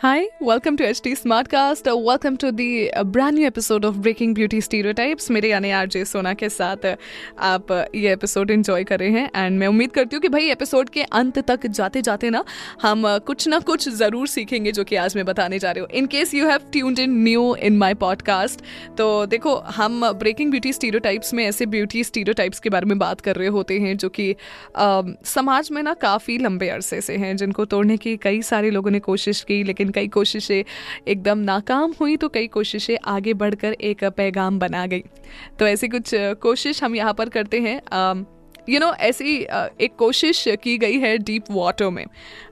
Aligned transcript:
Hi, 0.00 0.26
welcome 0.40 0.76
to 0.76 0.84
HT 0.84 1.12
Smartcast. 1.14 1.90
Uh, 1.90 1.96
welcome 1.96 2.36
to 2.36 2.52
the 2.52 2.92
uh, 2.92 3.02
brand 3.02 3.34
new 3.34 3.46
episode 3.46 3.82
of 3.82 4.02
Breaking 4.02 4.34
Beauty 4.34 4.60
Stereotypes. 4.60 5.28
मेरे 5.30 5.48
यानी 5.48 5.70
RJ 5.70 6.04
सोना 6.04 6.32
के 6.34 6.48
साथ 6.48 6.84
uh, 6.86 6.96
आप 7.38 7.70
ये 7.94 8.12
एपिसोड 8.12 8.50
इन्जॉय 8.50 8.84
कर 8.84 8.98
रहे 8.98 9.10
हैं 9.10 9.30
एंड 9.36 9.58
मैं 9.58 9.66
उम्मीद 9.66 9.92
करती 9.92 10.16
हूँ 10.16 10.20
कि 10.22 10.28
भाई 10.28 10.50
एपिसोड 10.50 10.88
के 10.88 11.02
अंत 11.12 11.38
तक 11.50 11.66
जाते 11.68 12.02
जाते 12.02 12.30
ना 12.30 12.44
हम 12.82 13.04
कुछ 13.26 13.46
ना 13.48 13.58
कुछ 13.60 13.88
ज़रूर 13.90 14.26
सीखेंगे 14.28 14.72
जो 14.72 14.84
कि 14.84 14.96
आज 14.96 15.16
मैं 15.16 15.24
बताने 15.24 15.58
जा 15.58 15.70
रही 15.70 15.80
हूँ 15.80 15.88
in 15.92 16.06
case 16.06 16.34
you 16.34 16.48
have 16.48 16.68
tuned 16.72 16.98
in 16.98 17.16
new 17.22 17.54
in 17.60 17.78
my 17.78 17.94
podcast 18.04 18.62
तो 18.98 19.08
देखो 19.26 19.56
हम 19.76 20.10
ब्रेकिंग 20.18 20.50
ब्यूटी 20.50 20.72
स्टीरियोटाइप्स 20.72 21.34
में 21.34 21.44
ऐसे 21.44 21.66
ब्यूटी 21.68 22.04
स्टीरियोटाइप्स 22.04 22.60
के 22.60 22.70
बारे 22.70 22.86
में 22.86 22.98
बात 22.98 23.20
कर 23.20 23.36
रहे 23.36 23.48
होते 23.56 23.80
हैं 23.80 23.96
जो 23.96 24.08
कि 24.10 24.30
uh, 24.32 25.26
समाज 25.26 25.70
में 25.72 25.82
ना 25.82 25.94
काफ़ी 26.02 26.38
लंबे 26.38 26.68
अरसे 26.68 27.00
से 27.00 27.16
हैं 27.16 27.36
जिनको 27.36 27.64
तोड़ने 27.66 27.96
की 27.96 28.16
कई 28.22 28.42
सारे 28.44 28.70
लोगों 28.70 28.90
ने 28.90 29.00
कोशिश 29.00 29.42
की 29.42 29.62
लेकिन 29.64 29.84
कई 29.90 30.08
कोशिशें 30.08 30.62
एकदम 31.08 31.38
नाकाम 31.40 31.94
हुई 32.00 32.16
तो 32.16 32.28
कई 32.28 32.46
कोशिशें 32.48 32.96
आगे 33.06 33.34
बढ़कर 33.34 33.72
एक 33.72 34.04
पैगाम 34.06 34.58
बना 34.58 34.86
गई। 34.86 35.02
तो 35.58 35.66
ऐसी 35.66 35.88
कुछ 35.88 36.10
कोशिश 36.42 36.82
हम 36.84 36.96
यहाँ 36.96 37.14
पर 37.14 37.28
करते 37.28 37.60
हैं। 37.60 37.80
यू 38.68 38.78
नो 38.80 38.92
ऐसी 39.02 39.36
एक 39.80 39.94
कोशिश 39.98 40.44
की 40.62 40.76
गई 40.78 40.98
है 40.98 41.16
डीप 41.18 41.50
वाटर 41.50 41.90
में। 41.90 42.04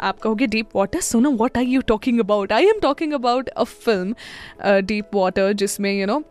आप 0.00 0.18
कहोगे, 0.18 0.46
डीप 0.46 0.76
वाटर? 0.76 1.00
सुनो 1.00 1.30
what 1.32 1.58
are 1.58 1.64
you 1.64 1.80
talking 1.88 2.20
about 2.20 2.52
I 2.52 2.66
am 2.66 2.80
talking 2.82 3.12
about 3.12 3.48
a 3.48 3.64
film 3.64 4.80
deep 4.82 5.14
water, 5.14 5.52
जिसमें 5.52 5.92
you 5.92 6.06
know 6.06 6.22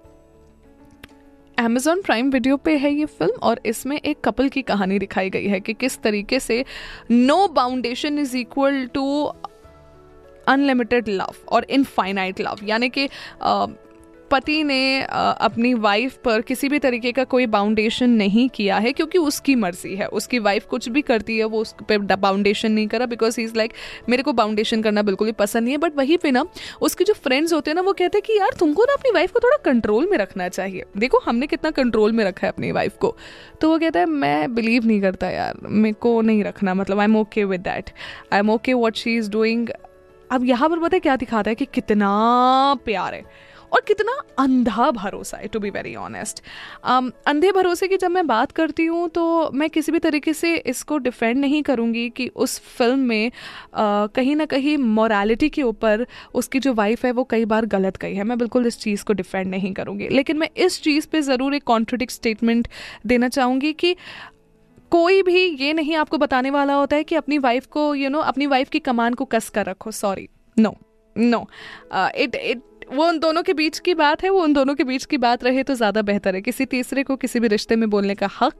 Amazon 1.57 2.01
Prime 2.01 2.29
Video 2.31 2.57
पे 2.57 2.75
है 2.77 2.91
ये 2.93 3.05
फ़िल्म 3.05 3.39
और 3.43 3.59
इसमें 3.65 3.97
एक 3.97 4.19
कपल 4.25 4.49
की 4.49 4.61
कहानी 4.61 4.99
दिखाई 4.99 5.29
गई 5.29 5.47
है 5.47 5.59
कि 5.59 5.73
किस 5.73 5.97
तरीके 6.01 6.39
से 6.39 6.63
no 7.11 7.47
boundation 7.47 8.19
is 8.19 8.35
equal 8.37 8.85
to 8.93 9.05
unlimited 10.49 11.09
love 11.09 11.35
और 11.47 11.65
इनफाइनाइट 11.69 12.41
लव 12.41 12.65
यानी 12.65 12.89
कि 12.89 13.09
पति 14.31 14.63
ने 14.63 15.01
अपनी 15.03 15.73
वाइफ 15.73 16.17
पर 16.25 16.41
किसी 16.41 16.67
भी 16.69 16.79
तरीके 16.79 17.11
का 17.11 17.23
कोई 17.23 17.45
बाउंडेशन 17.45 18.09
नहीं 18.09 18.47
किया 18.49 18.77
है 18.77 18.91
क्योंकि 18.93 19.17
उसकी 19.17 19.55
मर्ज़ी 19.55 19.95
है। 19.95 20.07
उसकी 20.09 20.39
वाइफ 20.39 20.65
कुछ 20.65 20.87
भी 20.89 21.01
करती 21.01 21.37
है, 21.37 21.43
वो 21.43 21.61
उस 21.61 21.73
पर 21.89 21.97
बाउंडेशन 21.97 22.71
नहीं 22.71 22.87
करा 22.87 23.05
बिकॉज़ 23.05 23.39
ही 23.39 23.45
इज़ 23.45 23.55
लाइक 23.57 23.73
मेरे 24.09 24.23
को 24.23 24.33
बाउंडेशन 24.33 24.81
करना 24.81 25.01
बिल्कुल 25.01 25.27
भी 25.27 25.31
पसंद 25.39 25.63
नहीं 25.63 25.73
है। 25.73 25.77
बट 25.77 25.97
वहीं 25.97 26.17
पे 26.17 26.31
ना, 26.31 26.45
उसके 26.81 27.03
जो 27.03 27.13
फ्रेंड्स 27.13 27.53
होते 27.53 27.71
हैं 27.71 27.75
ना, 27.75 27.81
वो 27.81 27.93
कहते 27.93 28.17
हैं 28.17 28.23
कि 28.27 28.37
यार, 28.39 28.55
तुमको 28.59 28.83
ना 28.83 28.93
अपनी 28.93 29.11
वाइफ 29.11 29.31
को 29.31 29.39
थोड़ा 29.39 29.57
कंट्रोल 29.65 30.07
में 30.11 30.17
रखना 30.17 30.49
चाहिए। 30.49 30.85
देखो, 30.97 31.21
हमने 31.25 31.47
कितना 31.47 31.71
कंट्रोल 31.71 32.11
में 32.11 32.23
रखा 32.25 32.47
है 32.47 32.53
अपनी 32.53 32.71
वाइफ 32.71 32.97
को। 32.97 33.15
तो 33.61 33.69
वो 33.69 33.79
कहता 33.79 33.99
है, 33.99 34.05
मैं 34.05 34.55
बिलीव 34.55 34.85
नहीं 34.85 35.01
करता 35.01 35.29
यार, 35.29 35.59
मेरे 35.63 35.95
को 36.01 36.19
नहीं 36.21 36.43
रखना 36.43 36.73
मतलब 36.75 36.99
I 36.99 37.05
am 37.05 37.17
okay 37.17 37.43
with 37.45 37.61
that 37.61 37.89
I 38.33 38.39
am 38.39 38.49
okay 38.49 38.73
what 38.75 38.95
she 38.95 39.17
is 39.17 39.31
doing 39.31 39.69
अब 40.31 40.45
यहाँ 40.45 40.69
पर 40.69 40.79
पता 40.79 40.95
है 40.95 40.99
क्या 40.99 41.15
दिखाता 41.15 41.51
है 41.51 41.55
कि 41.55 41.65
कितना 41.65 42.09
प्यार 42.85 43.13
है 43.13 43.23
और 43.73 43.81
कितना 43.87 44.11
अंधा 44.39 44.89
भरोसा 44.91 45.37
है 45.37 45.47
टू 45.47 45.59
बी 45.59 45.69
वेरी 45.69 45.93
ऑनेस्ट 45.95 46.41
अंधे 47.27 47.51
भरोसे 47.51 47.87
की 47.87 47.97
जब 47.97 48.11
मैं 48.11 48.25
बात 48.27 48.51
करती 48.51 48.85
हूँ 48.85 49.07
तो 49.09 49.51
मैं 49.53 49.69
किसी 49.69 49.91
भी 49.91 49.99
तरीके 49.99 50.33
से 50.33 50.55
इसको 50.55 50.97
डिफेंड 50.97 51.37
नहीं 51.37 51.61
करूँगी 51.63 52.09
कि 52.09 52.27
उस 52.27 52.59
फ़िल्म 52.59 52.99
में 52.99 53.29
uh, 53.29 54.13
कहीं 54.15 54.35
ना 54.35 54.45
कहीं 54.45 54.77
मॉरालिटी 54.77 55.49
के 55.49 55.63
ऊपर 55.63 56.05
उसकी 56.33 56.59
जो 56.59 56.73
वाइफ 56.73 57.05
है 57.05 57.11
वो 57.11 57.23
कई 57.23 57.45
बार 57.45 57.65
गलत 57.65 57.97
गई 57.97 58.15
है। 58.15 58.23
मैं 58.23 58.37
बिल्कुल 58.37 58.67
इस 58.67 58.79
चीज़ 58.79 59.03
को 59.03 59.13
डिफेंड 59.13 59.47
नहीं 59.47 59.73
करूँगी। 59.73 60.07
लेकिन 60.07 60.37
मैं 60.37 60.49
इस 60.57 60.81
चीज़ 60.81 61.07
पे 61.07 61.21
ज़रूर 61.21 61.55
एक 61.55 61.63
कॉन्ट्रोडिक्ट 61.63 62.13
स्टेटमेंट 62.13 62.67
देना 63.05 63.29
चाहूँगी 63.29 63.73
कि 63.73 63.95
कोई 64.91 65.21
भी 65.21 65.45
ये 65.59 65.73
नहीं 65.73 65.95
आपको 65.95 66.17
बताने 66.17 66.49
वाला 66.49 66.73
होता 66.73 66.95
है 66.95 67.03
कि 67.03 67.15
अपनी 67.15 67.37
वाइफ 67.37 67.65
को 67.65 67.95
यू 67.95 68.03
you 68.03 68.11
नो 68.11 68.17
know, 68.17 68.29
अपनी 68.29 68.45
वाइफ 68.47 68.69
की 68.69 68.79
कमान 68.79 69.13
को 69.13 69.25
कस 69.25 69.49
कर 69.49 69.65
रखो 69.65 69.91
sorry 69.91 70.29
no 70.59 70.75
no 71.17 71.47
it 71.95 72.35
it 72.35 72.61
वो 72.93 73.07
उन 73.07 73.19
दोनों 73.19 73.43
के 73.43 73.53
बीच 73.53 73.79
की 73.79 73.93
बात 73.93 74.23
है 74.23 74.29
वो 74.29 74.41
उन 74.43 74.53
दोनों 74.53 74.75
के 74.75 74.83
बीच 74.83 75.05
की 75.05 75.17
बात 75.17 75.43
रहे 75.43 75.63
तो 75.63 75.73
ज़्यादा 75.73 76.01
बेहतर 76.01 76.35
है। 76.35 76.41
किसी 76.41 76.65
तीसरे 76.65 77.03
को 77.03 77.15
किसी 77.15 77.39
भी 77.39 77.47
रिश्ते 77.47 77.75
में 77.75 77.89
बोलने 77.89 78.15
का 78.15 78.29
हक 78.41 78.59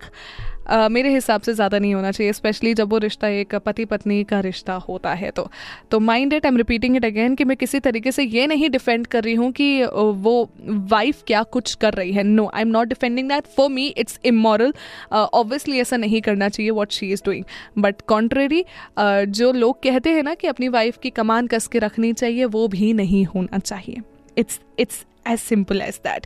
मेरे 0.92 1.14
हिसाब 1.14 1.42
से 1.42 1.54
ज़्यादा 1.54 1.80
नहीं 1.80 1.94
होना 1.94 2.12
चाहिए 2.12 2.34
स्पेशली 2.34 2.74
जब 2.74 2.90
वो 2.90 2.98
रिश्ता 3.00 3.28
एक 3.30 3.56
पति 3.58 3.86
पत्नी 3.86 4.24
का 4.24 4.40
रिश्ता 4.42 4.74
होता 4.88 5.14
है। 5.14 5.32
तो 5.32 5.50
तो 5.92 6.00
mind 6.02 6.34
it 6.34 6.46
I 6.46 6.50
am 6.50 6.58
repeating 6.58 6.96
it 6.96 7.06
again 7.06 7.36
कि 7.36 7.44
मैं 7.44 7.58
किसी 7.58 7.80
तरीके 7.80 8.12
से 8.12 8.24
ये 8.24 8.48
नहीं 8.48 8.70
डिफेंड 8.70 9.08
कर 9.08 9.24
रही 9.24 9.34
हूँ 9.36 9.52
कि 9.52 9.84
वो 9.86 10.50
वाइफ 10.62 11.24
क्या 11.28 11.44
कुछ 11.50 11.74
कर 11.76 11.94
रही 11.94 12.12
है। 12.12 12.24
No 12.24 12.50
I 12.54 12.62
am 12.62 12.68
not 12.70 12.88
defending 12.88 13.30
that 13.30 13.48
for 13.58 13.70
me 13.70 13.88
it's 13.88 14.20
immoral 14.26 14.74
obviously 15.14 15.80
ऐसा 15.80 15.98
नहीं 15.98 16.22
करना 16.22 16.50
चाहिए 16.50 16.72
what 16.72 16.92
she 16.92 17.12
is 17.12 17.22
doing 17.26 17.44
but 17.78 18.02
contrary 18.08 18.64
जो 19.00 19.52
लोग 19.54 19.82
कहते 19.84 20.10
हैं 20.10 20.24
ना 20.24 20.34
कि 20.34 20.48
अपनी 20.48 20.68
वाइफ 20.70 20.98
की 20.98 21.10
कमान 21.12 21.48
कस 21.48 21.68
के 21.68 21.80
रखनी 21.80 22.14
चाहिए, 22.14 22.46
वो 22.46 22.68
भी 22.68 22.94
नहीं 22.94 23.26
होना 23.26 23.60
चाहिए। 23.60 24.02
It's 24.38 24.60
it's 24.80 25.06
as 25.28 25.40
simple 25.40 25.82
as 25.82 25.96
that 26.04 26.26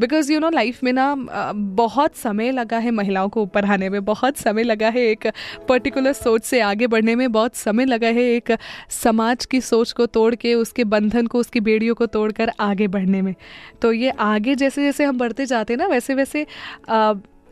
because 0.00 0.32
you 0.32 0.38
know 0.40 0.50
life 0.50 0.82
में 0.84 0.92
ना 0.92 1.14
बहुत 1.54 2.16
समय 2.16 2.50
लगा 2.50 2.78
है 2.78 2.90
महिलाओं 2.90 3.28
को 3.28 3.42
ऊपर 3.42 3.64
आने 3.64 3.88
में, 3.88 4.04
बहुत 4.04 4.36
समय 4.36 4.62
लगा 4.62 4.88
है 4.88 5.00
एक 5.00 5.26
पर्टिकुलर 5.68 6.12
सोच 6.12 6.44
से 6.44 6.60
आगे 6.60 6.86
बढ़ने 6.86 7.14
में, 7.14 7.32
बहुत 7.32 7.56
समय 7.56 7.84
लगा 7.84 8.08
है 8.08 8.22
एक 8.24 8.56
समाज 8.90 9.44
की 9.46 9.60
सोच 9.60 9.92
को 9.92 10.06
तोड़ 10.06 10.34
के, 10.34 10.54
उसके 10.54 10.84
बंधन 10.84 11.26
को, 11.26 11.38
उसकी 11.38 11.60
बेड़ियों 11.60 11.94
को 11.94 12.06
तोड़कर 12.06 12.52
आगे 12.60 12.88
बढ़ने 12.88 13.22
में। 13.22 13.34
तो 13.82 13.92
ये 13.92 14.10
आगे 14.10 14.54
जैसे 14.54 14.84
जैसे 14.84 15.04
हम 15.04 15.18
बढ़ते 15.18 15.46
जाते 15.46 15.72
हैं 15.72 15.78
ना 15.78 15.86
वैसे 15.86 16.14
वैसे 16.14 16.46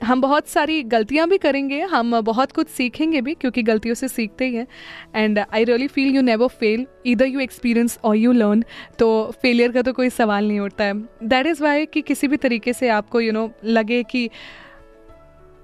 हम 0.05 0.21
बहुत 0.21 0.49
सारी 0.49 0.83
गलतियाँ 0.83 1.29
भी 1.29 1.39
करेंगे 1.39 1.81
हम 1.81 2.21
बहुत 2.21 2.53
कुछ 2.53 2.69
सीखेंगे 2.69 3.21
भी 3.21 3.35
क्योंकि 3.35 3.63
गलतियों 3.63 3.95
से 3.95 4.09
सीखते 4.09 4.45
ही 4.45 4.55
हैं। 4.55 4.67
And 5.15 5.39
I 5.39 5.65
really 5.65 5.87
feel 5.87 6.15
you 6.15 6.23
never 6.23 6.49
fail 6.49 6.87
इधर 7.07 7.27
यू 7.27 7.41
एक्सपीरियंस 7.41 7.99
और 8.05 8.17
यू 8.17 8.33
लर्न 8.33 8.65
तो 8.99 9.31
फेलियर 9.43 9.73
का 9.73 9.83
तो 9.83 9.93
कोई 9.93 10.11
सवाल 10.11 10.49
नहीं 10.49 10.61
उठता 10.61 10.85
है। 10.85 10.95
दैट 11.23 11.47
इज़ 11.47 11.63
वाई 11.63 11.87
कि 11.87 12.01
किसी 12.03 12.29
भी 12.29 12.37
तरीके 12.37 12.73
से 12.73 12.89
आपको 12.89 13.21
यू 13.21 13.33
you 13.33 13.41
नो 13.41 13.47
know, 13.47 13.65
लगे 13.65 14.03
कि 14.03 14.29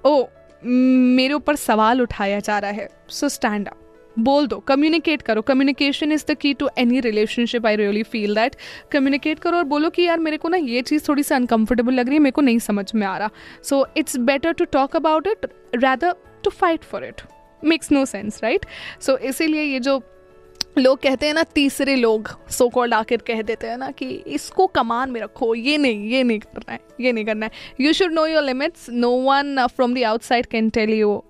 ओ 0.04 0.25
मेरे 0.65 1.34
ऊपर 1.34 1.56
सवाल 1.56 2.03
उठाया 2.03 2.41
जा 2.41 2.59
रहा 2.59 2.70
है 2.70 2.88
सो 3.09 3.28
स्टैंड 3.28 3.69
अप 3.69 3.81
बोल 4.19 4.47
दो 4.47 4.59
कम्युनिकेट 4.69 5.23
करो। 5.23 5.43
Communication 5.43 6.12
is 6.12 6.25
the 6.29 6.34
key 6.37 6.53
to 6.55 6.69
any 6.79 7.01
relationship 7.01 7.67
I 7.67 7.77
really 7.77 8.03
feel 8.05 8.34
that 8.34 8.56
communicate 8.93 9.39
करो 9.39 9.59
और 9.59 9.65
बोलो 9.67 9.91
कि 9.91 10.03
यार 10.03 10.19
मेरे 10.19 10.37
को 10.37 10.49
ना 10.49 10.56
ये 10.59 10.83
चीज़ 10.83 11.09
थोड़ी 11.09 11.23
सी 11.23 11.34
अनकंफर्टेबल 11.34 11.95
लग 11.95 12.06
रही 12.06 12.15
है, 12.15 12.21
मेरे 12.21 12.33
को 12.33 12.43
नहीं 12.43 12.59
समझ 12.61 12.91
में 12.95 13.06
आ 13.06 13.17
रहा। 13.19 13.31
So 13.62 13.87
it's 13.97 14.17
better 14.19 14.53
to 14.53 14.65
talk 14.67 14.97
about 14.97 15.27
it 15.27 15.47
rather 15.77 16.15
to 16.45 16.51
fight 16.51 16.84
for 16.84 17.05
it 17.05 17.23
makes 17.62 17.93
no 17.93 18.05
sense 18.06 18.41
right 18.43 18.67
so 19.01 19.17
इसीलिए 19.19 19.62
ये 19.62 19.81
जो 19.81 20.01
लोग 20.79 20.99
कहते 21.03 21.27
हैं 21.27 21.35
ना, 21.35 21.43
तीसरे 21.45 21.95
लोग 21.97 22.29
सो 22.50 22.69
कॉल्ड 22.69 22.95
आकर 22.95 23.23
कह 23.27 23.41
देते 23.43 23.67
हैं 23.67 23.77
ना 23.79 23.91
कि 23.91 24.06
इसको 24.27 24.67
कमान 24.69 25.11
में 25.11 25.21
रखो, 25.21 25.55
ये 25.55 25.79
नहीं 25.79 26.09
ये 26.09 26.23
नहीं 26.23 26.39
करना 26.39 26.73
है, 26.73 26.81
ये 27.00 27.12
नहीं 27.12 27.25
करना 27.25 27.47
है। 27.47 27.53
You 27.81 27.93
should 27.93 28.12
know 28.12 28.27
your 28.27 28.43
limits 28.43 28.89
no 28.91 29.11
one 29.23 29.67
from 29.67 29.95
the 29.95 30.05
outside 30.05 30.47
can 30.47 30.71
tell 30.71 30.91
you 30.91 31.23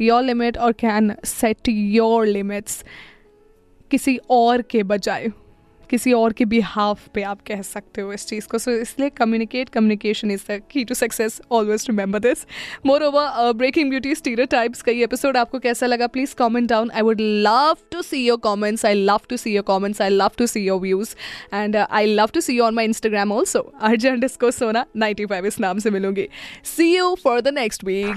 your 0.00 0.22
limit 0.22 0.58
और 0.58 0.72
कैन 0.72 1.14
सेट 1.24 1.68
योर 1.68 2.26
लिमिट्स 2.26 2.84
किसी 3.90 4.18
और 4.30 4.62
के 4.62 4.82
बजाय 4.82 5.30
किसी 5.90 6.12
और 6.12 6.32
के 6.32 6.44
बिहाफ 6.44 7.06
पे 7.14 7.22
आप 7.22 7.38
कह 7.46 7.62
सकते 7.62 8.00
हो 8.00 8.12
इस 8.12 8.26
चीज़ 8.26 8.46
को। 8.46 8.58
सो 8.58 8.70
so, 8.70 8.76
इसलिए 8.76 9.10
communicate 9.10 9.68
communication 9.68 10.30
is 10.30 10.42
the 10.50 10.60
key 10.70 10.84
to 10.84 10.94
success 10.94 11.40
always 11.52 11.86
remember 11.90 12.18
this 12.18 12.44
moreover 13.02 13.52
breaking 13.52 13.90
beauty 13.90 14.14
stereotypes 14.46 14.82
का 14.82 14.92
ये 14.92 15.04
एपिसोड 15.04 15.36
आपको 15.36 15.58
कैसा 15.58 15.86
लगा? 15.86 16.06
Please 16.06 16.34
comment 16.34 16.68
down 16.68 16.90
I 16.90 17.02
would 17.02 17.20
love 17.20 17.76
to 17.92 18.02
see 18.02 18.26
your 18.26 18.38
comments 18.38 18.84
I 18.86 18.94
love 18.94 19.20
to 19.28 19.36
see 19.36 19.54
your 19.54 19.64
comments 19.64 20.02
I 20.02 20.08
love 20.08 20.30
to 20.38 20.46
see 20.46 20.60
your 20.60 20.80
views 20.80 21.14
and 21.54 21.76
I 21.76 22.14
love 22.14 22.28
to 22.34 22.40
see 22.40 22.56
you 22.56 22.64
on 22.64 22.74
my 22.74 22.84
Instagram 22.84 23.32
also 23.32 23.60
urgent 23.80 24.24
इसको 24.24 24.50
Sona 24.50 24.84
ninety 24.96 25.26
five 25.26 25.46
इस 25.46 25.60
नाम 25.60 25.78
से 25.78 25.90
मिलूँगी. 25.90 26.28
See 26.76 26.96
you 26.96 27.16
for 27.24 27.40
the 27.40 27.48
next 27.48 27.84
week 27.84 28.16